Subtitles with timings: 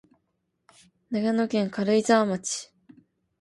[1.11, 2.73] 長野県軽井沢町